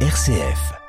[0.00, 0.85] RCF.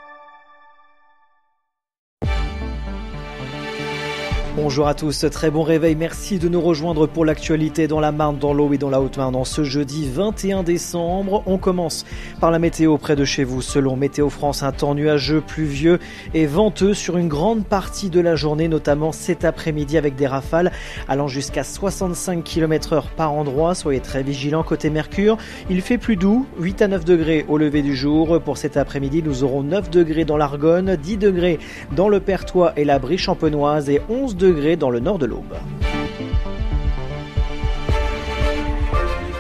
[4.58, 8.40] Bonjour à tous, très bon réveil, merci de nous rejoindre pour l'actualité dans la Marne,
[8.40, 11.44] dans l'eau et dans la Haute-Marne en ce jeudi 21 décembre.
[11.46, 12.08] On commence
[12.42, 13.62] par la météo près de chez vous.
[13.62, 16.00] Selon Météo France, un temps nuageux, pluvieux
[16.34, 20.72] et venteux sur une grande partie de la journée, notamment cet après-midi avec des rafales
[21.08, 23.76] allant jusqu'à 65 km heure par endroit.
[23.76, 25.38] Soyez très vigilants côté Mercure.
[25.70, 28.42] Il fait plus doux, 8 à 9 degrés au lever du jour.
[28.42, 31.60] Pour cet après-midi, nous aurons 9 degrés dans l'Argonne, 10 degrés
[31.96, 35.56] dans le Pertois et la Brie champenoise et 11 degrés dans le nord de l'Aube.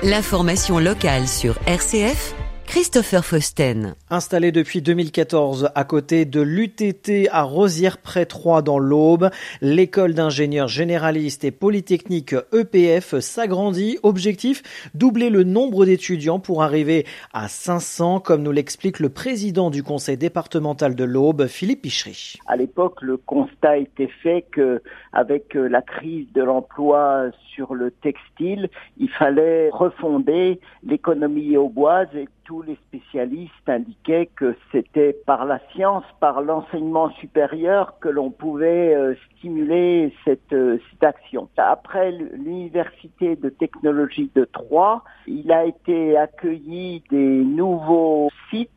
[0.03, 2.35] L'information locale sur RCF
[2.77, 3.95] Christopher Fausten.
[4.11, 9.31] Installé depuis 2014 à côté de l'UTT à Rosière-près-Troyes dans l'Aube,
[9.61, 13.97] l'école d'ingénieurs généralistes et polytechnique EPF s'agrandit.
[14.03, 14.61] Objectif,
[14.93, 20.15] doubler le nombre d'étudiants pour arriver à 500, comme nous l'explique le président du conseil
[20.15, 22.35] départemental de l'Aube, Philippe Pichery.
[22.45, 27.89] À l'époque, le constat était fait que, avec euh, la crise de l'emploi sur le
[27.89, 35.59] textile, il fallait refonder l'économie auboise et tous les spécialistes indiquaient que c'était par la
[35.73, 41.49] science, par l'enseignement supérieur que l'on pouvait euh, stimuler cette, euh, cette action.
[41.57, 48.71] Après l'université de technologie de Troyes, il a été accueilli des nouveaux sites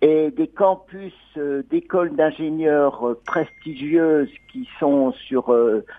[0.00, 5.54] et des campus euh, d'écoles d'ingénieurs prestigieuses qui sont sur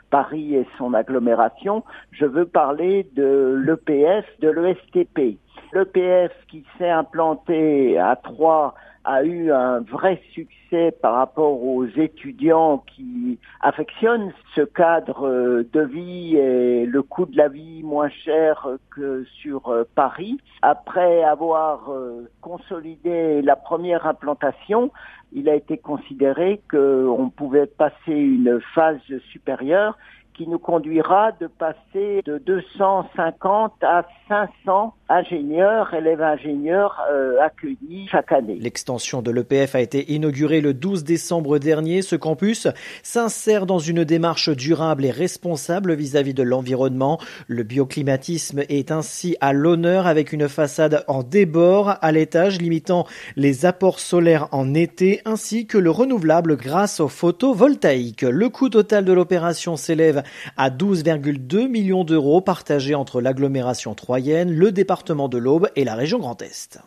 [0.09, 5.39] Paris et son agglomération, je veux parler de l'EPF, de l'ESTP.
[5.73, 12.83] L'EPF qui s'est implanté à Troyes a eu un vrai succès par rapport aux étudiants
[12.95, 19.25] qui affectionnent ce cadre de vie et le coût de la vie moins cher que
[19.41, 20.37] sur euh, Paris.
[20.61, 24.91] Après avoir euh, consolidé la première implantation,
[25.33, 28.99] il a été considéré qu'on pouvait passer une phase
[29.31, 29.97] supérieure
[30.33, 38.31] qui nous conduira de passer de 250 à 500 ingénieurs, élèves ingénieurs euh, accueillis chaque
[38.31, 38.57] année.
[38.59, 42.01] L'extension de l'EPF a été inaugurée le 12 décembre dernier.
[42.01, 42.67] Ce campus
[43.03, 47.19] s'insère dans une démarche durable et responsable vis-à-vis -vis de l'environnement.
[47.47, 53.05] Le bioclimatisme est ainsi à l'honneur avec une façade en débord à l'étage limitant
[53.35, 58.21] les apports solaires en été ainsi que le renouvelable grâce au photovoltaïque.
[58.21, 60.23] Le coût total de l'opération s'élève
[60.57, 66.19] à 12,2 millions d'euros partagés entre l'agglomération troyenne, le département de l'Aube et la région
[66.19, 66.79] Grand Est.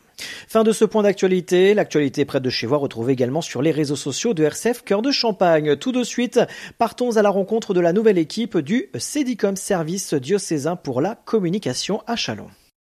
[0.49, 1.75] Fin de ce point d'actualité.
[1.75, 5.11] L'actualité près de chez vous retrouvée également sur les réseaux sociaux de RCF Cœur de
[5.11, 5.77] Champagne.
[5.77, 6.41] Tout de suite,
[6.79, 12.03] partons à la rencontre de la nouvelle équipe du Cédicom Service diocésain pour la communication
[12.07, 12.49] à Chalon.